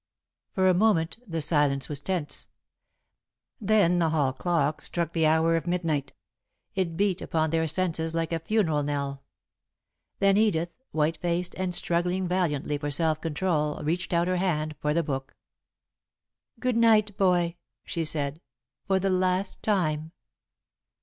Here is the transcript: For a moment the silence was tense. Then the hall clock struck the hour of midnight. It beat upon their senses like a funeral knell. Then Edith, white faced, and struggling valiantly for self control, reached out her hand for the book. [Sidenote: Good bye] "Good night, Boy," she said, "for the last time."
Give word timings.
For 0.53 0.67
a 0.67 0.73
moment 0.73 1.19
the 1.27 1.41
silence 1.41 1.87
was 1.87 1.99
tense. 2.01 2.47
Then 3.59 3.99
the 3.99 4.09
hall 4.09 4.33
clock 4.33 4.81
struck 4.81 5.13
the 5.13 5.27
hour 5.27 5.55
of 5.55 5.67
midnight. 5.67 6.13
It 6.73 6.97
beat 6.97 7.21
upon 7.21 7.51
their 7.51 7.67
senses 7.67 8.15
like 8.15 8.33
a 8.33 8.39
funeral 8.39 8.81
knell. 8.81 9.21
Then 10.17 10.37
Edith, 10.37 10.71
white 10.91 11.17
faced, 11.17 11.53
and 11.55 11.75
struggling 11.75 12.27
valiantly 12.27 12.79
for 12.79 12.89
self 12.89 13.21
control, 13.21 13.77
reached 13.83 14.11
out 14.11 14.27
her 14.27 14.37
hand 14.37 14.75
for 14.79 14.95
the 14.95 15.03
book. 15.03 15.35
[Sidenote: 16.55 16.61
Good 16.61 16.63
bye] 16.63 16.69
"Good 16.71 16.77
night, 16.77 17.17
Boy," 17.17 17.55
she 17.83 18.03
said, 18.03 18.41
"for 18.87 18.97
the 18.99 19.11
last 19.11 19.61
time." 19.61 20.13